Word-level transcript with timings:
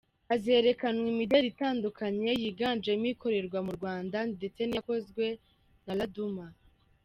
Hazerekanwa 0.29 1.05
imideli 1.13 1.47
itandukanye 1.53 2.29
yiganjemo 2.41 3.05
ikorerwa 3.13 3.59
mu 3.65 3.71
Rwanda 3.77 4.17
ndetse 4.35 4.61
n’iyakozwe 4.65 5.25
na 5.85 5.93
Laduma. 5.99 6.45